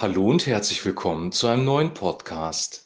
Hallo 0.00 0.30
und 0.30 0.46
herzlich 0.46 0.84
willkommen 0.84 1.32
zu 1.32 1.48
einem 1.48 1.64
neuen 1.64 1.92
Podcast. 1.92 2.84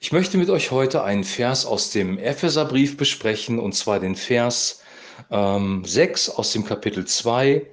Ich 0.00 0.10
möchte 0.10 0.38
mit 0.38 0.48
euch 0.48 0.70
heute 0.70 1.04
einen 1.04 1.22
Vers 1.22 1.66
aus 1.66 1.90
dem 1.90 2.18
Epheserbrief 2.18 2.96
besprechen, 2.96 3.58
und 3.58 3.74
zwar 3.74 4.00
den 4.00 4.16
Vers 4.16 4.82
ähm, 5.30 5.84
6 5.84 6.30
aus 6.30 6.52
dem 6.52 6.64
Kapitel 6.64 7.04
2. 7.04 7.66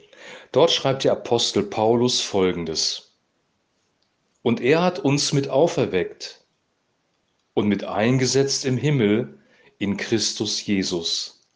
Dort 0.51 0.71
schreibt 0.71 1.05
der 1.05 1.13
Apostel 1.13 1.63
Paulus 1.63 2.19
folgendes. 2.19 3.13
Und 4.41 4.59
er 4.59 4.83
hat 4.83 4.99
uns 4.99 5.31
mit 5.31 5.47
auferweckt 5.47 6.41
und 7.53 7.69
mit 7.69 7.85
eingesetzt 7.85 8.65
im 8.65 8.75
Himmel 8.75 9.39
in 9.77 9.95
Christus 9.95 10.65
Jesus. 10.65 11.47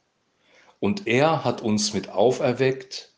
Und 0.80 1.07
er 1.07 1.43
hat 1.43 1.61
uns 1.61 1.93
mit 1.93 2.07
auferweckt 2.07 3.11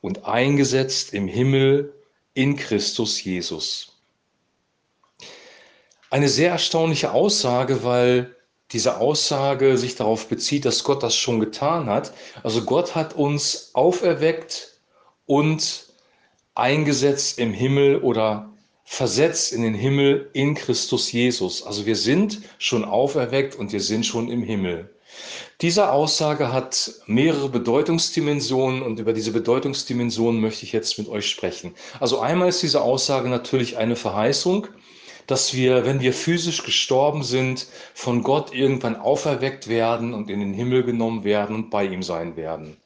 und 0.00 0.24
eingesetzt 0.24 1.12
im 1.12 1.28
Himmel 1.28 1.92
in 2.38 2.54
Christus 2.54 3.24
Jesus. 3.24 3.98
Eine 6.08 6.28
sehr 6.28 6.52
erstaunliche 6.52 7.10
Aussage, 7.10 7.82
weil 7.82 8.36
diese 8.70 8.98
Aussage 8.98 9.76
sich 9.76 9.96
darauf 9.96 10.28
bezieht, 10.28 10.64
dass 10.64 10.84
Gott 10.84 11.02
das 11.02 11.16
schon 11.16 11.40
getan 11.40 11.86
hat. 11.90 12.12
Also 12.44 12.62
Gott 12.62 12.94
hat 12.94 13.16
uns 13.16 13.70
auferweckt 13.72 14.78
und 15.26 15.86
eingesetzt 16.54 17.40
im 17.40 17.52
Himmel 17.52 17.96
oder 18.02 18.54
versetzt 18.90 19.52
in 19.52 19.62
den 19.62 19.74
Himmel 19.74 20.30
in 20.32 20.54
Christus 20.54 21.12
Jesus. 21.12 21.62
Also 21.62 21.84
wir 21.84 21.94
sind 21.94 22.40
schon 22.56 22.86
auferweckt 22.86 23.54
und 23.54 23.70
wir 23.70 23.82
sind 23.82 24.06
schon 24.06 24.30
im 24.30 24.42
Himmel. 24.42 24.88
Diese 25.60 25.92
Aussage 25.92 26.52
hat 26.52 26.92
mehrere 27.06 27.50
Bedeutungsdimensionen 27.50 28.82
und 28.82 28.98
über 28.98 29.12
diese 29.12 29.30
Bedeutungsdimensionen 29.30 30.40
möchte 30.40 30.64
ich 30.64 30.72
jetzt 30.72 30.98
mit 30.98 31.08
euch 31.08 31.28
sprechen. 31.28 31.74
Also 32.00 32.20
einmal 32.20 32.48
ist 32.48 32.62
diese 32.62 32.80
Aussage 32.80 33.28
natürlich 33.28 33.76
eine 33.76 33.94
Verheißung, 33.94 34.68
dass 35.26 35.52
wir, 35.52 35.84
wenn 35.84 36.00
wir 36.00 36.14
physisch 36.14 36.64
gestorben 36.64 37.22
sind, 37.22 37.66
von 37.92 38.22
Gott 38.22 38.54
irgendwann 38.54 38.96
auferweckt 38.96 39.68
werden 39.68 40.14
und 40.14 40.30
in 40.30 40.40
den 40.40 40.54
Himmel 40.54 40.82
genommen 40.82 41.24
werden 41.24 41.54
und 41.54 41.70
bei 41.70 41.84
ihm 41.84 42.02
sein 42.02 42.36
werden. 42.36 42.78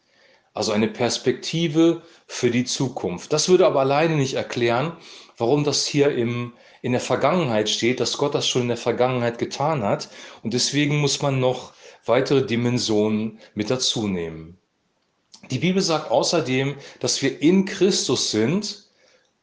Also 0.52 0.72
eine 0.72 0.88
Perspektive 0.88 2.02
für 2.26 2.50
die 2.50 2.64
Zukunft. 2.64 3.32
Das 3.32 3.48
würde 3.48 3.66
aber 3.66 3.80
alleine 3.80 4.16
nicht 4.16 4.34
erklären, 4.34 4.96
warum 5.42 5.64
das 5.64 5.84
hier 5.84 6.14
im, 6.14 6.52
in 6.82 6.92
der 6.92 7.00
Vergangenheit 7.00 7.68
steht, 7.68 7.98
dass 7.98 8.16
Gott 8.16 8.34
das 8.34 8.46
schon 8.46 8.62
in 8.62 8.68
der 8.68 8.76
Vergangenheit 8.76 9.38
getan 9.38 9.82
hat. 9.82 10.08
Und 10.44 10.54
deswegen 10.54 10.98
muss 10.98 11.20
man 11.20 11.40
noch 11.40 11.72
weitere 12.06 12.46
Dimensionen 12.46 13.40
mit 13.54 13.68
dazu 13.68 14.06
nehmen. 14.06 14.56
Die 15.50 15.58
Bibel 15.58 15.82
sagt 15.82 16.12
außerdem, 16.12 16.76
dass 17.00 17.20
wir 17.22 17.42
in 17.42 17.64
Christus 17.64 18.30
sind 18.30 18.84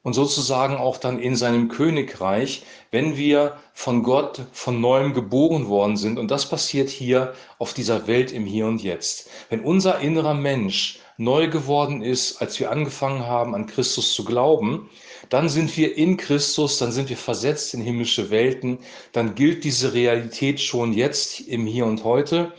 und 0.02 0.14
sozusagen 0.14 0.78
auch 0.78 0.98
dann 0.98 1.20
in 1.20 1.36
seinem 1.36 1.68
Königreich, 1.68 2.64
wenn 2.92 3.18
wir 3.18 3.58
von 3.74 4.02
Gott 4.02 4.44
von 4.54 4.80
neuem 4.80 5.14
geboren 5.14 5.68
worden 5.68 5.98
sind. 5.98 6.18
Und 6.18 6.32
das 6.32 6.48
passiert 6.50 6.90
hier 6.90 7.34
auf 7.58 7.74
dieser 7.74 8.08
Welt 8.08 8.32
im 8.32 8.46
Hier 8.46 8.68
und 8.68 8.82
Jetzt. 8.82 9.30
Wenn 9.50 9.60
unser 9.60 10.00
innerer 10.00 10.34
Mensch 10.34 11.00
neu 11.20 11.50
geworden 11.50 12.02
ist, 12.02 12.42
als 12.42 12.60
wir 12.62 12.72
angefangen 12.72 13.28
haben, 13.28 13.54
an 13.54 13.68
Christus 13.68 14.14
zu 14.14 14.24
glauben, 14.24 14.90
dann 15.28 15.50
sind 15.50 15.76
wir 15.76 15.98
in 15.98 16.16
Christus, 16.16 16.78
dann 16.78 16.94
sind 16.94 17.10
wir 17.10 17.18
versetzt 17.18 17.74
in 17.74 17.82
himmlische 17.82 18.30
Welten, 18.30 18.80
dann 19.12 19.36
gilt 19.36 19.66
diese 19.66 19.94
Realität 19.94 20.62
schon 20.62 20.94
jetzt 20.94 21.42
im 21.42 21.66
Hier 21.68 21.86
und 21.86 22.06
Heute 22.06 22.54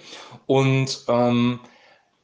und 0.47 1.05
ähm, 1.09 1.61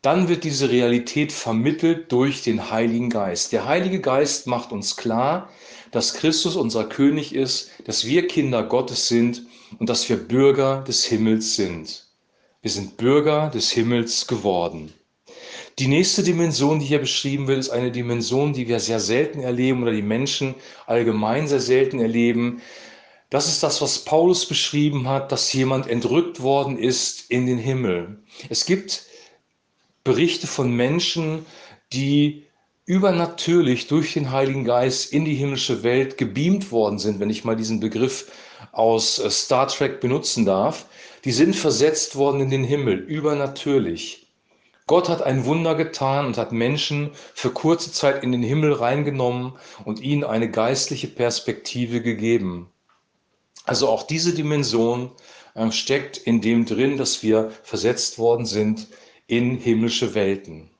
dann 0.02 0.28
wird 0.28 0.44
diese 0.44 0.70
Realität 0.70 1.32
vermittelt 1.32 2.12
durch 2.12 2.42
den 2.42 2.70
Heiligen 2.70 3.08
Geist. 3.08 3.52
Der 3.52 3.66
Heilige 3.66 4.00
Geist 4.00 4.46
macht 4.46 4.72
uns 4.72 4.94
klar, 4.94 5.48
dass 5.90 6.12
Christus 6.12 6.54
unser 6.54 6.84
König 6.84 7.34
ist, 7.34 7.70
dass 7.84 8.04
wir 8.04 8.28
Kinder 8.28 8.62
Gottes 8.62 9.08
sind 9.08 9.42
und 9.78 9.88
dass 9.88 10.06
wir 10.10 10.18
Bürger 10.18 10.84
des 10.86 11.06
Himmels 11.06 11.56
sind. 11.56 12.06
Wir 12.60 12.70
sind 12.70 12.98
Bürger 12.98 13.48
des 13.48 13.70
Himmels 13.70 14.26
geworden. 14.26 14.92
Die 15.78 15.88
nächste 15.88 16.22
Dimension, 16.22 16.80
die 16.80 16.86
hier 16.86 16.98
beschrieben 16.98 17.46
wird, 17.46 17.58
ist 17.58 17.70
eine 17.70 17.90
Dimension, 17.90 18.52
die 18.52 18.68
wir 18.68 18.80
sehr 18.80 19.00
selten 19.00 19.40
erleben 19.40 19.82
oder 19.82 19.92
die 19.92 20.02
Menschen 20.02 20.54
allgemein 20.86 21.48
sehr 21.48 21.60
selten 21.60 22.00
erleben. 22.00 22.62
Das 23.30 23.48
ist 23.48 23.62
das, 23.62 23.82
was 23.82 24.04
Paulus 24.04 24.46
beschrieben 24.46 25.08
hat, 25.08 25.32
dass 25.32 25.52
jemand 25.52 25.88
entrückt 25.88 26.40
worden 26.40 26.78
ist 26.78 27.30
in 27.30 27.46
den 27.46 27.58
Himmel. 27.58 28.18
Es 28.48 28.66
gibt 28.66 29.06
Berichte 30.04 30.46
von 30.46 30.74
Menschen, 30.74 31.44
die 31.92 32.46
übernatürlich 32.86 33.88
durch 33.88 34.12
den 34.14 34.30
Heiligen 34.30 34.64
Geist 34.64 35.12
in 35.12 35.24
die 35.24 35.34
himmlische 35.34 35.82
Welt 35.82 36.16
gebeamt 36.16 36.70
worden 36.70 37.00
sind, 37.00 37.18
wenn 37.18 37.30
ich 37.30 37.44
mal 37.44 37.56
diesen 37.56 37.80
Begriff 37.80 38.30
aus 38.72 39.18
äh, 39.18 39.28
Star 39.30 39.66
Trek 39.66 40.00
benutzen 40.00 40.46
darf. 40.46 40.86
Die 41.24 41.32
sind 41.32 41.56
versetzt 41.56 42.14
worden 42.14 42.40
in 42.40 42.50
den 42.50 42.62
Himmel, 42.62 42.98
übernatürlich. 42.98 44.25
Gott 44.88 45.08
hat 45.08 45.22
ein 45.22 45.44
Wunder 45.44 45.74
getan 45.74 46.26
und 46.26 46.38
hat 46.38 46.52
Menschen 46.52 47.10
für 47.34 47.50
kurze 47.50 47.90
Zeit 47.90 48.22
in 48.22 48.30
den 48.30 48.42
Himmel 48.42 48.72
reingenommen 48.72 49.54
und 49.84 50.00
ihnen 50.00 50.22
eine 50.22 50.48
geistliche 50.48 51.08
Perspektive 51.08 52.02
gegeben. 52.02 52.70
Also 53.64 53.88
auch 53.88 54.04
diese 54.04 54.32
Dimension 54.32 55.10
äh, 55.54 55.72
steckt 55.72 56.18
in 56.18 56.40
dem 56.40 56.66
drin, 56.66 56.96
dass 56.98 57.24
wir 57.24 57.50
versetzt 57.64 58.18
worden 58.18 58.46
sind 58.46 58.86
in 59.26 59.58
himmlische 59.58 60.14
Welten. 60.14 60.70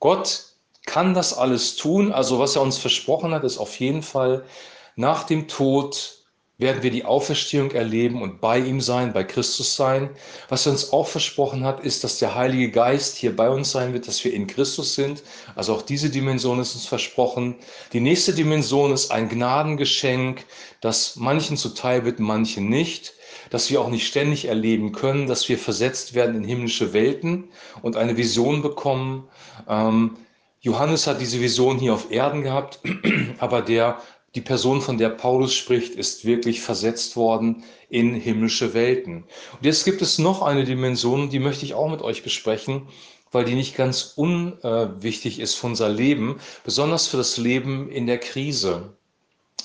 Gott 0.00 0.46
kann 0.86 1.12
das 1.12 1.36
alles 1.36 1.76
tun. 1.76 2.12
Also 2.12 2.38
was 2.38 2.56
er 2.56 2.62
uns 2.62 2.78
versprochen 2.78 3.34
hat, 3.34 3.44
ist 3.44 3.58
auf 3.58 3.78
jeden 3.78 4.02
Fall 4.02 4.46
nach 4.94 5.24
dem 5.24 5.46
Tod 5.46 6.25
werden 6.58 6.82
wir 6.82 6.90
die 6.90 7.04
Auferstehung 7.04 7.70
erleben 7.72 8.22
und 8.22 8.40
bei 8.40 8.58
ihm 8.58 8.80
sein, 8.80 9.12
bei 9.12 9.24
Christus 9.24 9.76
sein. 9.76 10.08
Was 10.48 10.64
er 10.64 10.72
uns 10.72 10.90
auch 10.90 11.06
versprochen 11.06 11.64
hat, 11.64 11.80
ist, 11.80 12.02
dass 12.02 12.18
der 12.18 12.34
Heilige 12.34 12.70
Geist 12.70 13.16
hier 13.16 13.36
bei 13.36 13.50
uns 13.50 13.70
sein 13.70 13.92
wird, 13.92 14.08
dass 14.08 14.24
wir 14.24 14.32
in 14.32 14.46
Christus 14.46 14.94
sind. 14.94 15.22
Also 15.54 15.74
auch 15.74 15.82
diese 15.82 16.08
Dimension 16.08 16.58
ist 16.58 16.74
uns 16.74 16.86
versprochen. 16.86 17.56
Die 17.92 18.00
nächste 18.00 18.32
Dimension 18.32 18.92
ist 18.92 19.10
ein 19.10 19.28
Gnadengeschenk, 19.28 20.46
das 20.80 21.16
manchen 21.16 21.58
zuteil 21.58 22.04
wird, 22.04 22.20
manchen 22.20 22.68
nicht 22.68 23.12
dass 23.50 23.70
wir 23.70 23.80
auch 23.80 23.90
nicht 23.90 24.06
ständig 24.06 24.46
erleben 24.46 24.92
können, 24.92 25.26
dass 25.26 25.48
wir 25.48 25.58
versetzt 25.58 26.14
werden 26.14 26.36
in 26.36 26.44
himmlische 26.44 26.92
Welten 26.92 27.48
und 27.82 27.96
eine 27.96 28.16
Vision 28.16 28.62
bekommen. 28.62 29.28
Ähm, 29.68 30.16
Johannes 30.60 31.06
hat 31.06 31.20
diese 31.20 31.40
Vision 31.40 31.78
hier 31.78 31.94
auf 31.94 32.10
Erden 32.10 32.42
gehabt, 32.42 32.80
aber 33.38 33.62
der 33.62 34.00
die 34.36 34.42
Person, 34.42 34.82
von 34.82 34.98
der 34.98 35.08
Paulus 35.08 35.54
spricht, 35.54 35.94
ist 35.94 36.26
wirklich 36.26 36.60
versetzt 36.60 37.16
worden 37.16 37.64
in 37.88 38.14
himmlische 38.14 38.74
Welten. 38.74 39.24
Und 39.54 39.64
jetzt 39.64 39.86
gibt 39.86 40.02
es 40.02 40.18
noch 40.18 40.42
eine 40.42 40.64
Dimension, 40.64 41.30
die 41.30 41.38
möchte 41.38 41.64
ich 41.64 41.72
auch 41.72 41.88
mit 41.88 42.02
euch 42.02 42.22
besprechen, 42.22 42.86
weil 43.32 43.46
die 43.46 43.54
nicht 43.54 43.76
ganz 43.76 44.12
unwichtig 44.14 45.40
ist 45.40 45.54
für 45.54 45.68
unser 45.68 45.88
Leben, 45.88 46.38
besonders 46.64 47.06
für 47.06 47.16
das 47.16 47.38
Leben 47.38 47.90
in 47.90 48.06
der 48.06 48.18
Krise. 48.18 48.92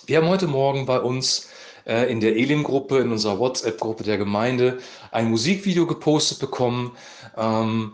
Wir 0.05 0.17
haben 0.17 0.29
heute 0.29 0.47
Morgen 0.47 0.85
bei 0.85 1.01
uns 1.01 1.49
äh, 1.85 2.09
in 2.09 2.21
der 2.21 2.37
Elim-Gruppe, 2.37 2.99
in 2.99 3.11
unserer 3.11 3.39
WhatsApp-Gruppe 3.39 4.05
der 4.05 4.17
Gemeinde, 4.17 4.79
ein 5.11 5.29
Musikvideo 5.29 5.85
gepostet 5.85 6.39
bekommen, 6.39 6.95
ähm, 7.35 7.91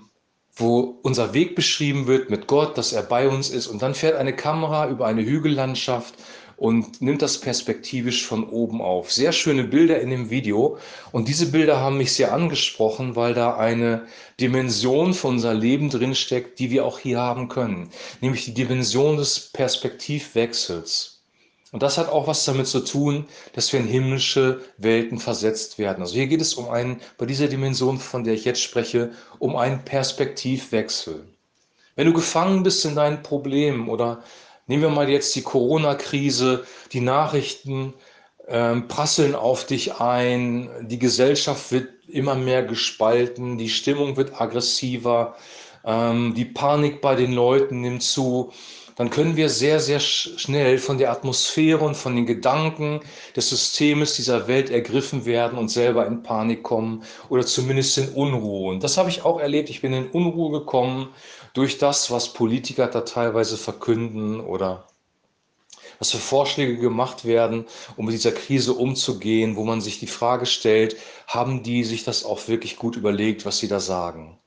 wo 0.56 1.00
unser 1.02 1.34
Weg 1.34 1.56
beschrieben 1.56 2.06
wird 2.06 2.30
mit 2.30 2.46
Gott, 2.46 2.78
dass 2.78 2.94
er 2.94 3.02
bei 3.02 3.28
uns 3.28 3.50
ist. 3.50 3.66
Und 3.66 3.82
dann 3.82 3.96
fährt 3.96 4.16
eine 4.16 4.36
Kamera 4.36 4.88
über 4.90 5.08
eine 5.08 5.24
Hügellandschaft 5.24 6.14
und 6.58 7.02
nimmt 7.02 7.22
das 7.22 7.40
perspektivisch 7.40 8.26
von 8.26 8.50
oben 8.50 8.82
auf. 8.82 9.12
Sehr 9.12 9.32
schöne 9.32 9.64
Bilder 9.64 10.02
in 10.02 10.10
dem 10.10 10.30
Video 10.30 10.78
und 11.12 11.28
diese 11.28 11.52
Bilder 11.52 11.80
haben 11.80 11.98
mich 11.98 12.14
sehr 12.14 12.34
angesprochen, 12.34 13.16
weil 13.16 13.34
da 13.34 13.56
eine 13.56 14.08
Dimension 14.42 15.14
von 15.14 15.36
unser 15.36 15.54
Leben 15.54 15.90
drinsteckt, 15.90 16.60
die 16.60 16.72
wir 16.72 16.86
auch 16.86 17.00
hier 17.00 17.20
haben 17.20 17.48
können, 17.48 17.92
nämlich 18.22 18.46
die 18.46 18.54
Dimension 18.56 19.18
des 19.18 19.52
Perspektivwechsels. 19.52 21.22
Und 21.72 21.84
das 21.84 21.98
hat 21.98 22.10
auch 22.10 22.28
was 22.28 22.46
damit 22.46 22.68
zu 22.68 22.80
tun, 22.80 23.26
dass 23.54 23.72
wir 23.72 23.80
in 23.80 23.88
himmlische 23.88 24.62
Welten 24.78 25.20
versetzt 25.20 25.78
werden. 25.78 26.02
Also 26.02 26.16
hier 26.16 26.28
geht 26.28 26.42
es 26.42 26.54
um 26.56 26.70
einen, 26.70 27.02
bei 27.18 27.26
dieser 27.26 27.48
Dimension, 27.48 28.00
von 28.00 28.24
der 28.24 28.34
ich 28.34 28.46
jetzt 28.46 28.64
spreche, 28.64 29.12
um 29.38 29.56
einen 29.56 29.84
Perspektivwechsel. 29.84 31.26
Wenn 31.96 32.08
du 32.08 32.14
gefangen 32.14 32.64
bist 32.64 32.86
in 32.86 32.96
deinen 32.96 33.22
Problemen 33.22 33.90
oder 33.90 34.24
Nehmen 34.68 34.84
wir 34.84 34.90
mal 34.90 35.10
jetzt 35.10 35.36
die 35.36 35.44
Corona-Krise, 35.44 36.66
die 36.92 37.00
Nachrichten 37.00 37.94
ähm, 38.48 38.88
prasseln 38.88 39.34
auf 39.34 39.66
dich 39.66 39.96
ein, 39.96 40.70
die 40.88 41.00
Gesellschaft 41.00 41.72
wird 41.72 41.90
immer 42.08 42.36
mehr 42.36 42.64
gespalten, 42.64 43.58
die 43.58 43.70
Stimmung 43.70 44.18
wird 44.18 44.40
aggressiver, 44.40 45.36
ähm, 45.86 46.34
die 46.36 46.46
Panik 46.46 47.02
bei 47.02 47.16
den 47.16 47.34
Leuten 47.34 47.82
nimmt 47.82 48.04
zu 48.04 48.52
dann 48.98 49.12
können 49.12 49.36
wir 49.36 49.50
sehr, 49.50 49.80
sehr 49.80 50.00
schnell 50.00 50.80
von 50.80 50.98
der 50.98 51.12
Atmosphäre 51.12 51.86
und 51.86 51.96
von 51.96 52.16
den 52.16 52.26
Gedanken 52.26 53.02
des 53.36 53.50
Systems 53.50 54.16
dieser 54.16 54.48
Welt 54.48 54.72
ergriffen 54.72 55.26
werden 55.26 55.60
und 55.60 55.70
selber 55.70 56.08
in 56.08 56.24
Panik 56.24 56.64
kommen 56.64 57.04
oder 57.30 57.46
zumindest 57.46 57.98
in 58.00 58.10
Unruhe. 58.10 58.72
Und 58.72 58.84
das 58.84 58.98
habe 58.98 59.10
ich 59.10 59.24
auch 59.24 59.40
erlebt. 59.40 59.70
Ich 59.70 59.82
bin 59.82 59.94
in 59.94 60.10
Unruhe 60.10 60.60
gekommen 60.60 61.10
durch 61.54 61.78
das, 61.78 62.10
was 62.10 62.34
Politiker 62.34 62.88
da 62.88 63.02
teilweise 63.02 63.58
verkünden 63.58 64.40
oder 64.40 64.88
dass 66.00 66.12
für 66.12 66.18
Vorschläge 66.18 66.78
gemacht 66.78 67.26
werden, 67.26 67.66
um 67.96 68.06
mit 68.06 68.14
dieser 68.14 68.32
Krise 68.32 68.74
umzugehen, 68.74 69.56
wo 69.56 69.64
man 69.64 69.82
sich 69.82 70.00
die 70.00 70.08
Frage 70.08 70.46
stellt, 70.46 70.96
haben 71.28 71.64
die 71.64 71.84
sich 71.84 72.04
das 72.04 72.24
auch 72.24 72.48
wirklich 72.48 72.78
gut 72.78 72.96
überlegt, 72.96 73.46
was 73.46 73.60
sie 73.60 73.68
da 73.68 73.80
sagen? 73.80 74.38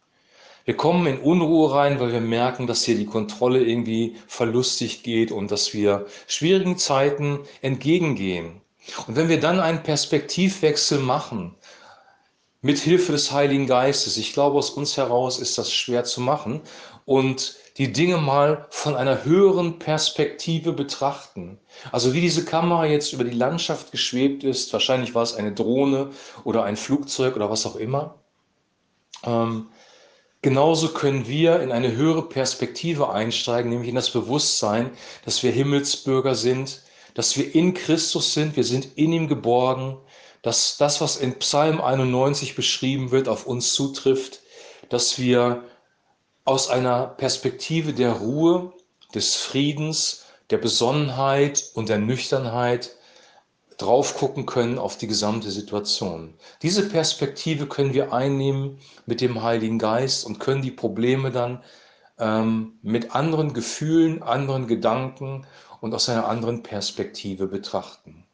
Wir 0.71 0.77
kommen 0.77 1.09
in 1.09 1.19
Unruhe 1.19 1.75
rein, 1.75 1.99
weil 1.99 2.13
wir 2.13 2.21
merken, 2.21 2.69
dass 2.69 2.85
hier 2.85 2.95
die 2.95 3.05
Kontrolle 3.05 3.61
irgendwie 3.61 4.15
verlustig 4.29 5.03
geht 5.03 5.33
und 5.33 5.51
dass 5.51 5.75
wir 5.75 6.07
schwierigen 6.29 6.79
Zeiten 6.79 7.41
entgegengehen. 7.61 8.61
Und 9.09 9.17
wenn 9.17 9.29
wir 9.29 9.41
dann 9.41 9.59
einen 9.59 9.83
Perspektivwechsel 9.83 11.01
machen, 11.01 11.57
mit 12.61 12.79
Hilfe 12.79 13.11
des 13.11 13.33
Heiligen 13.33 13.67
Geistes, 13.67 14.17
ich 14.17 14.33
glaube, 14.33 14.59
aus 14.59 14.71
uns 14.71 14.97
heraus 14.97 15.41
ist 15.41 15.59
das 15.59 15.73
schwer 15.73 16.05
zu 16.05 16.21
machen, 16.21 16.61
und 17.05 17.57
die 17.77 17.93
Dinge 17.93 18.19
mal 18.19 18.69
von 18.71 18.95
einer 18.95 19.25
höheren 19.25 19.81
Perspektive 19.81 20.73
betrachten. 20.73 21.59
Also 21.91 22.13
wie 22.15 22.21
diese 22.21 22.45
Kamera 22.45 22.87
jetzt 22.87 23.13
über 23.13 23.25
die 23.25 23.37
Landschaft 23.37 23.91
geschwebt 23.91 24.45
ist, 24.45 24.73
wahrscheinlich 24.73 25.17
war 25.17 25.25
es 25.25 25.35
eine 25.35 25.51
Drohne 25.51 26.11
oder 26.45 26.63
ein 26.63 26.77
Flugzeug 26.77 27.35
oder 27.35 27.51
was 27.51 27.67
auch 27.67 27.75
immer. 27.75 28.21
Ähm, 29.25 29.67
genauso 30.43 30.89
können 30.89 31.27
wir 31.27 31.61
in 31.61 31.73
eine 31.73 31.93
höhere 31.93 32.29
Perspektive 32.29 33.11
einsteigen, 33.11 33.71
nämlich 33.71 33.89
in 33.89 33.95
das 33.95 34.11
Bewusstsein, 34.11 34.91
dass 35.25 35.43
wir 35.43 35.53
Himmelsbürger 35.53 36.35
sind, 36.35 36.83
dass 37.15 37.37
wir 37.37 37.55
in 37.55 37.75
Christus 37.75 38.35
sind, 38.35 38.57
wir 38.57 38.65
sind 38.65 38.97
in 38.97 39.13
ihm 39.13 39.29
geborgen, 39.29 39.99
dass 40.43 40.77
das, 40.79 41.01
was 41.01 41.17
in 41.17 41.39
Psalm 41.39 41.81
91 41.81 42.55
beschrieben 42.55 43.11
wird, 43.11 43.29
auf 43.29 43.47
uns 43.47 43.75
zutrifft, 43.75 44.41
dass 44.89 45.19
wir 45.19 45.65
aus 46.45 46.69
einer 46.69 47.07
Perspektive 47.07 47.93
der 47.93 48.13
Ruhe, 48.13 48.73
des 49.15 49.37
Friedens, 49.37 50.25
der 50.51 50.59
Besonnenheit 50.59 51.71
und 51.75 51.89
der 51.89 51.99
Nüchternheit 51.99 52.97
drauf 53.81 54.17
gucken 54.17 54.47
können 54.47 54.79
auf 54.79 54.97
die 54.97 55.07
gesamte 55.07 55.51
Situation. 55.51 56.35
Diese 56.63 56.89
Perspektive 56.89 57.67
können 57.67 57.95
wir 57.95 58.13
einnehmen 58.13 58.79
mit 59.07 59.21
dem 59.21 59.43
Heiligen 59.43 59.79
Geist 59.79 60.25
und 60.27 60.39
können 60.41 60.63
die 60.63 60.71
Probleme 60.71 61.31
dann 61.31 61.63
ähm, 62.19 62.79
mit 62.83 63.15
anderen 63.15 63.55
Gefühlen, 63.55 64.23
anderen 64.23 64.67
Gedanken 64.67 65.47
und 65.81 65.95
aus 65.95 66.09
einer 66.09 66.29
anderen 66.29 66.63
Perspektive 66.63 67.47
betrachten. 67.47 68.25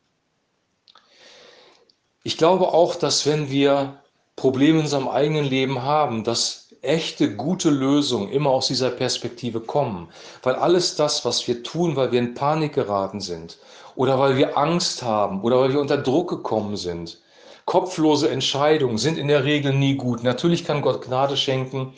Ich 2.24 2.36
glaube 2.36 2.68
auch, 2.68 2.96
dass 2.96 3.24
wenn 3.24 3.50
wir 3.50 4.02
Probleme 4.34 4.78
in 4.78 4.84
unserem 4.84 5.08
eigenen 5.08 5.44
Leben 5.44 5.82
haben, 5.82 6.24
dass 6.24 6.65
echte, 6.82 7.34
gute 7.34 7.70
Lösungen 7.70 8.30
immer 8.30 8.50
aus 8.50 8.68
dieser 8.68 8.90
Perspektive 8.90 9.60
kommen. 9.60 10.08
Weil 10.42 10.54
alles 10.54 10.96
das, 10.96 11.24
was 11.24 11.46
wir 11.48 11.62
tun, 11.62 11.96
weil 11.96 12.12
wir 12.12 12.18
in 12.18 12.34
Panik 12.34 12.74
geraten 12.74 13.20
sind 13.20 13.58
oder 13.94 14.18
weil 14.18 14.36
wir 14.36 14.56
Angst 14.56 15.02
haben 15.02 15.42
oder 15.42 15.60
weil 15.60 15.72
wir 15.72 15.80
unter 15.80 15.98
Druck 15.98 16.28
gekommen 16.28 16.76
sind, 16.76 17.18
kopflose 17.64 18.30
Entscheidungen 18.30 18.98
sind 18.98 19.18
in 19.18 19.28
der 19.28 19.44
Regel 19.44 19.72
nie 19.72 19.96
gut. 19.96 20.22
Natürlich 20.22 20.64
kann 20.64 20.82
Gott 20.82 21.02
Gnade 21.02 21.36
schenken 21.36 21.94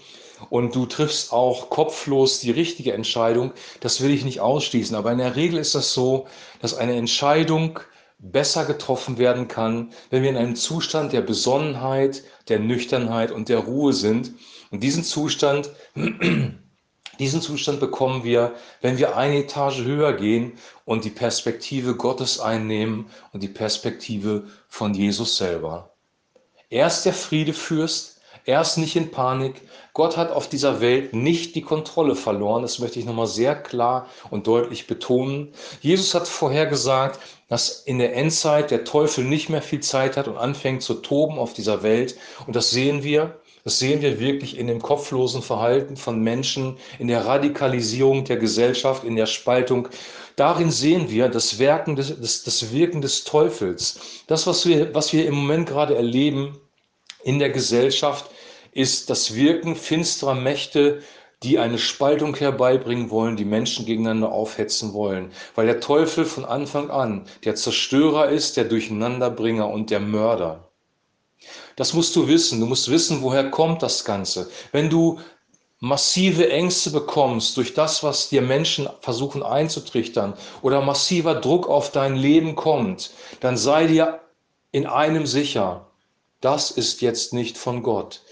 und 0.50 0.74
du 0.74 0.86
triffst 0.86 1.32
auch 1.32 1.68
kopflos 1.70 2.40
die 2.40 2.50
richtige 2.50 2.92
Entscheidung. 2.92 3.52
Das 3.80 4.00
will 4.00 4.10
ich 4.10 4.24
nicht 4.24 4.40
ausschließen. 4.40 4.96
Aber 4.96 5.12
in 5.12 5.18
der 5.18 5.36
Regel 5.36 5.58
ist 5.58 5.74
das 5.74 5.92
so, 5.92 6.26
dass 6.60 6.74
eine 6.74 6.96
Entscheidung 6.96 7.80
besser 8.18 8.64
getroffen 8.64 9.18
werden 9.18 9.48
kann, 9.48 9.92
wenn 10.10 10.22
wir 10.22 10.30
in 10.30 10.36
einem 10.36 10.56
Zustand 10.56 11.12
der 11.12 11.20
Besonnenheit, 11.20 12.24
der 12.48 12.58
Nüchternheit 12.58 13.30
und 13.30 13.48
der 13.48 13.58
Ruhe 13.58 13.92
sind. 13.92 14.32
Und 14.70 14.82
diesen 14.82 15.04
Zustand, 15.04 15.70
diesen 17.18 17.40
Zustand 17.40 17.80
bekommen 17.80 18.24
wir, 18.24 18.54
wenn 18.80 18.98
wir 18.98 19.16
eine 19.16 19.38
Etage 19.38 19.82
höher 19.82 20.14
gehen 20.14 20.52
und 20.84 21.04
die 21.04 21.10
Perspektive 21.10 21.94
Gottes 21.94 22.40
einnehmen 22.40 23.06
und 23.32 23.42
die 23.42 23.48
Perspektive 23.48 24.48
von 24.68 24.94
Jesus 24.94 25.36
selber. 25.36 25.94
Er 26.70 26.88
ist 26.88 27.04
der 27.04 27.14
Friedefürst, 27.14 28.17
er 28.48 28.62
ist 28.62 28.78
nicht 28.78 28.96
in 28.96 29.10
Panik. 29.10 29.60
Gott 29.92 30.16
hat 30.16 30.32
auf 30.32 30.48
dieser 30.48 30.80
Welt 30.80 31.12
nicht 31.12 31.54
die 31.54 31.60
Kontrolle 31.60 32.16
verloren. 32.16 32.62
Das 32.62 32.78
möchte 32.78 32.98
ich 32.98 33.04
nochmal 33.04 33.26
sehr 33.26 33.54
klar 33.54 34.08
und 34.30 34.46
deutlich 34.46 34.86
betonen. 34.86 35.52
Jesus 35.82 36.14
hat 36.14 36.26
vorher 36.26 36.64
gesagt, 36.64 37.20
dass 37.48 37.82
in 37.82 37.98
der 37.98 38.16
Endzeit 38.16 38.70
der 38.70 38.84
Teufel 38.84 39.24
nicht 39.24 39.50
mehr 39.50 39.60
viel 39.60 39.80
Zeit 39.80 40.16
hat 40.16 40.28
und 40.28 40.38
anfängt 40.38 40.82
zu 40.82 40.94
toben 40.94 41.38
auf 41.38 41.52
dieser 41.52 41.82
Welt. 41.82 42.16
Und 42.46 42.56
das 42.56 42.70
sehen 42.70 43.02
wir. 43.02 43.38
Das 43.64 43.80
sehen 43.80 44.00
wir 44.00 44.18
wirklich 44.18 44.56
in 44.56 44.66
dem 44.66 44.80
kopflosen 44.80 45.42
Verhalten 45.42 45.98
von 45.98 46.22
Menschen, 46.22 46.78
in 46.98 47.08
der 47.08 47.26
Radikalisierung 47.26 48.24
der 48.24 48.38
Gesellschaft, 48.38 49.04
in 49.04 49.16
der 49.16 49.26
Spaltung. 49.26 49.88
Darin 50.36 50.70
sehen 50.70 51.10
wir 51.10 51.28
das, 51.28 51.58
Werken 51.58 51.96
des, 51.96 52.18
das, 52.18 52.44
das 52.44 52.72
Wirken 52.72 53.02
des 53.02 53.24
Teufels. 53.24 54.00
Das, 54.26 54.46
was 54.46 54.64
wir, 54.64 54.94
was 54.94 55.12
wir 55.12 55.26
im 55.26 55.34
Moment 55.34 55.68
gerade 55.68 55.96
erleben 55.96 56.58
in 57.24 57.38
der 57.38 57.50
Gesellschaft, 57.50 58.30
ist 58.72 59.10
das 59.10 59.34
Wirken 59.34 59.76
finsterer 59.76 60.34
Mächte, 60.34 61.02
die 61.42 61.58
eine 61.58 61.78
Spaltung 61.78 62.34
herbeibringen 62.34 63.10
wollen, 63.10 63.36
die 63.36 63.44
Menschen 63.44 63.86
gegeneinander 63.86 64.32
aufhetzen 64.32 64.92
wollen. 64.92 65.30
Weil 65.54 65.66
der 65.66 65.80
Teufel 65.80 66.24
von 66.24 66.44
Anfang 66.44 66.90
an 66.90 67.26
der 67.44 67.54
Zerstörer 67.54 68.28
ist, 68.28 68.56
der 68.56 68.64
Durcheinanderbringer 68.64 69.68
und 69.68 69.90
der 69.90 70.00
Mörder. 70.00 70.68
Das 71.76 71.94
musst 71.94 72.16
du 72.16 72.26
wissen. 72.26 72.58
Du 72.58 72.66
musst 72.66 72.90
wissen, 72.90 73.22
woher 73.22 73.50
kommt 73.50 73.82
das 73.82 74.04
Ganze. 74.04 74.50
Wenn 74.72 74.90
du 74.90 75.20
massive 75.78 76.50
Ängste 76.50 76.90
bekommst 76.90 77.56
durch 77.56 77.72
das, 77.72 78.02
was 78.02 78.28
dir 78.28 78.42
Menschen 78.42 78.88
versuchen 79.00 79.44
einzutrichtern 79.44 80.34
oder 80.62 80.82
massiver 80.82 81.36
Druck 81.36 81.68
auf 81.68 81.92
dein 81.92 82.16
Leben 82.16 82.56
kommt, 82.56 83.12
dann 83.38 83.56
sei 83.56 83.86
dir 83.86 84.20
in 84.72 84.86
einem 84.86 85.24
sicher, 85.24 85.86
das 86.40 86.72
ist 86.72 87.00
jetzt 87.00 87.32
nicht 87.32 87.56
von 87.56 87.84
Gott 87.84 88.22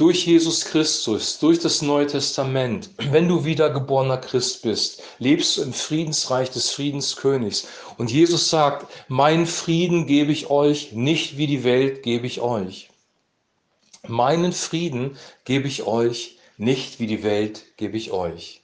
durch 0.00 0.24
Jesus 0.24 0.64
Christus, 0.64 1.38
durch 1.40 1.58
das 1.58 1.82
Neue 1.82 2.06
Testament, 2.06 2.88
wenn 3.10 3.28
du 3.28 3.44
wiedergeborener 3.44 4.16
Christ 4.16 4.62
bist, 4.62 5.02
lebst 5.18 5.58
du 5.58 5.62
im 5.62 5.74
Friedensreich 5.74 6.50
des 6.50 6.70
Friedenskönigs. 6.70 7.68
Und 7.98 8.10
Jesus 8.10 8.48
sagt, 8.48 8.90
mein 9.08 9.44
Frieden 9.44 10.06
gebe 10.06 10.32
ich 10.32 10.48
euch, 10.48 10.92
nicht 10.92 11.36
wie 11.36 11.46
die 11.46 11.64
Welt 11.64 12.02
gebe 12.02 12.26
ich 12.26 12.40
euch. 12.40 12.88
Meinen 14.08 14.54
Frieden 14.54 15.18
gebe 15.44 15.68
ich 15.68 15.82
euch, 15.82 16.38
nicht 16.56 16.98
wie 16.98 17.06
die 17.06 17.22
Welt 17.22 17.76
gebe 17.76 17.98
ich 17.98 18.10
euch. 18.10 18.62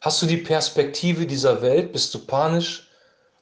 Hast 0.00 0.22
du 0.22 0.26
die 0.26 0.38
Perspektive 0.38 1.26
dieser 1.26 1.60
Welt? 1.60 1.92
Bist 1.92 2.14
du 2.14 2.18
panisch? 2.18 2.88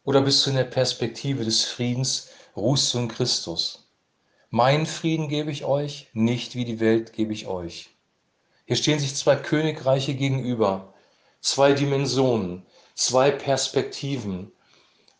Oder 0.02 0.21
bist 0.21 0.45
du 0.45 0.50
in 0.50 0.57
der 0.57 0.64
Perspektive 0.64 1.45
des 1.45 1.64
Friedens? 1.64 2.30
Ruhst 2.57 2.92
du 2.92 2.99
in 2.99 3.07
Christus? 3.07 3.82
Mein 4.54 4.85
Frieden 4.85 5.28
gebe 5.28 5.50
ich 5.50 5.64
euch, 5.64 6.11
nicht 6.12 6.56
wie 6.56 6.66
die 6.66 6.78
Welt 6.78 7.14
gebe 7.14 7.32
ich 7.32 7.47
euch. 7.47 7.88
Hier 8.66 8.76
stehen 8.76 8.99
sich 8.99 9.14
zwei 9.14 9.35
Königreiche 9.35 10.12
gegenüber, 10.12 10.92
zwei 11.40 11.73
Dimensionen, 11.73 12.66
zwei 12.94 13.30
Perspektiven. 13.30 14.52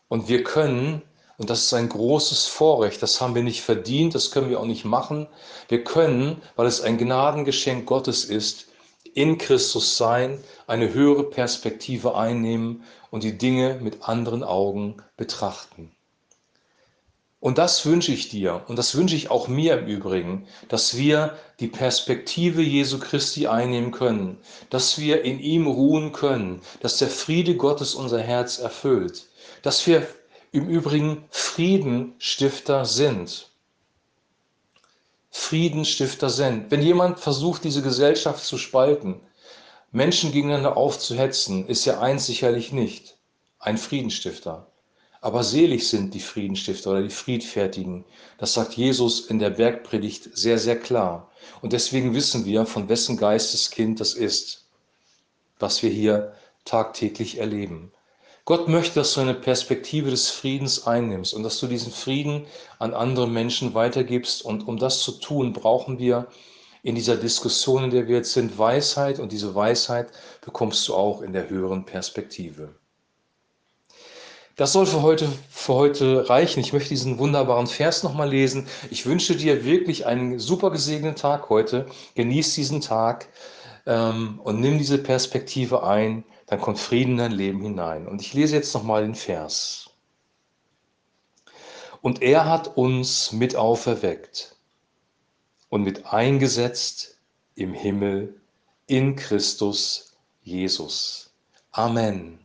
Und 0.07 0.27
wir 0.27 0.43
können, 0.43 1.01
und 1.39 1.49
das 1.49 1.63
ist 1.63 1.73
ein 1.73 1.89
großes 1.89 2.45
Vorrecht, 2.45 3.01
das 3.01 3.21
haben 3.21 3.33
wir 3.33 3.41
nicht 3.41 3.63
verdient, 3.63 4.13
das 4.13 4.29
können 4.29 4.51
wir 4.51 4.59
auch 4.59 4.67
nicht 4.67 4.85
machen, 4.85 5.25
wir 5.67 5.83
können, 5.83 6.39
weil 6.55 6.67
es 6.67 6.81
ein 6.81 6.99
Gnadengeschenk 6.99 7.87
Gottes 7.87 8.25
ist, 8.25 8.67
in 9.15 9.39
Christus 9.39 9.97
sein, 9.97 10.43
eine 10.67 10.93
höhere 10.93 11.23
Perspektive 11.23 12.15
einnehmen 12.15 12.83
und 13.09 13.23
die 13.23 13.35
Dinge 13.35 13.79
mit 13.81 14.07
anderen 14.07 14.43
Augen 14.43 14.97
betrachten. 15.17 15.91
Und 17.43 17.57
das 17.57 17.85
wünsche 17.85 18.13
ich 18.13 18.29
dir 18.29 18.63
und 18.69 18.79
das 18.79 18.95
wünsche 18.95 19.17
ich 19.17 19.29
auch 19.29 19.49
mir 19.49 19.77
im 19.77 19.85
Übrigen, 19.85 20.47
dass 20.69 20.95
wir 20.95 21.37
die 21.59 21.67
Perspektive 21.67 22.61
Jesu 22.61 22.99
Christi 22.99 23.47
einnehmen 23.47 23.91
können, 23.91 24.37
dass 24.69 24.97
wir 24.97 25.25
in 25.25 25.41
ihm 25.41 25.67
ruhen 25.67 26.13
können, 26.13 26.61
dass 26.79 26.99
der 26.99 27.09
Friede 27.09 27.57
Gottes 27.57 27.95
unser 27.95 28.21
Herz 28.21 28.59
erfüllt, 28.59 29.27
dass 29.61 29.85
wir 29.85 30.07
im 30.53 30.69
Übrigen 30.69 31.25
Friedenstifter 31.31 32.85
sind. 32.85 33.49
Friedenstifter 35.29 36.29
sind. 36.29 36.71
Wenn 36.71 36.81
jemand 36.81 37.19
versucht, 37.19 37.65
diese 37.65 37.81
Gesellschaft 37.81 38.45
zu 38.45 38.57
spalten, 38.57 39.19
Menschen 39.91 40.31
gegeneinander 40.31 40.77
aufzuhetzen, 40.77 41.67
ist 41.67 41.85
er 41.87 42.01
eins 42.01 42.25
sicherlich 42.25 42.71
nicht, 42.71 43.17
ein 43.59 43.77
Friedenstifter. 43.77 44.72
Aber 45.23 45.45
selig 45.45 45.87
sind 45.87 46.13
die 46.13 46.19
Friedenstifter 46.19 46.91
oder 46.91 47.03
die 47.03 47.09
Friedfertigen. 47.09 48.03
Das 48.39 48.55
sagt 48.55 48.73
Jesus 48.73 49.27
in 49.27 49.39
der 49.39 49.51
Bergpredigt 49.51 50.29
sehr, 50.33 50.59
sehr 50.59 50.77
klar. 50.77 51.31
Und 51.61 51.71
deswegen 51.71 52.13
wissen 52.13 52.43
wir, 52.43 52.65
von 52.65 52.89
wessen 52.89 53.15
Geisteskind 53.15 54.01
das 54.01 54.15
ist, 54.15 54.65
was 55.59 55.81
wir 55.81 55.91
hier 55.91 56.33
tagtäglich 56.65 57.37
erleben. 57.37 57.93
Gott 58.43 58.67
möchte, 58.67 58.95
dass 58.95 59.13
du 59.13 59.21
eine 59.21 59.33
Perspektive 59.33 60.09
des 60.09 60.29
Friedens 60.29 60.85
einnimmst 60.85 61.33
und 61.33 61.43
dass 61.43 61.57
du 61.57 61.67
diesen 61.67 61.93
Frieden 61.93 62.45
an 62.79 62.93
andere 62.93 63.29
Menschen 63.29 63.73
weitergibst. 63.73 64.43
Und 64.43 64.67
um 64.67 64.77
das 64.77 65.03
zu 65.03 65.13
tun, 65.13 65.53
brauchen 65.53 65.99
wir 65.99 66.27
in 66.81 66.95
dieser 66.95 67.15
Diskussion, 67.15 67.85
in 67.85 67.91
der 67.91 68.09
wir 68.09 68.17
jetzt 68.17 68.33
sind, 68.33 68.57
Weisheit. 68.57 69.19
Und 69.19 69.31
diese 69.31 69.55
Weisheit 69.55 70.11
bekommst 70.41 70.85
du 70.89 70.95
auch 70.95 71.21
in 71.21 71.31
der 71.31 71.49
höheren 71.49 71.85
Perspektive. 71.85 72.75
Das 74.55 74.71
soll 74.71 74.85
für 74.85 75.01
heute, 75.01 75.27
für 75.49 75.73
heute 75.73 76.29
reichen. 76.29 76.59
Ich 76.59 76.73
möchte 76.73 76.89
diesen 76.89 77.17
wunderbaren 77.17 77.65
Vers 77.65 78.03
nochmal 78.03 78.29
lesen. 78.29 78.67
Ich 78.91 79.07
wünsche 79.07 79.35
dir 79.35 79.65
wirklich 79.65 80.05
einen 80.05 80.37
super 80.37 80.69
gesegneten 80.69 81.15
Tag 81.15 81.49
heute. 81.49 81.87
Genieß 82.13 82.53
diesen 82.53 82.79
Tag 82.79 83.29
ähm, 83.87 84.39
und 84.43 84.59
nimm 84.59 84.77
diese 84.77 84.99
Perspektive 84.99 85.83
ein. 85.83 86.23
Dann 86.45 86.61
kommt 86.61 86.77
Frieden 86.77 87.13
in 87.13 87.17
dein 87.17 87.31
Leben 87.31 87.61
hinein. 87.63 88.07
Und 88.07 88.21
ich 88.21 88.35
lese 88.35 88.55
jetzt 88.55 88.75
nochmal 88.75 89.01
den 89.01 89.15
Vers. 89.15 89.89
Und 92.01 92.21
er 92.21 92.45
hat 92.45 92.77
uns 92.77 93.31
mit 93.31 93.55
auferweckt 93.55 94.55
und 95.69 95.83
mit 95.83 96.05
eingesetzt 96.13 97.17
im 97.55 97.73
Himmel 97.73 98.39
in 98.85 99.15
Christus 99.15 100.13
Jesus. 100.43 101.33
Amen. 101.71 102.42